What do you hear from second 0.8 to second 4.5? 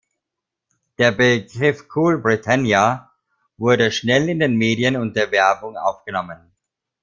Der Begriff Cool Britannia wurde schnell in